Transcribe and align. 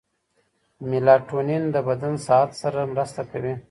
میلاټونین 0.89 1.63
د 1.75 1.77
بدن 1.87 2.13
ساعت 2.27 2.51
سره 2.61 2.79
مرسته 2.93 3.21
کوي. 3.31 3.53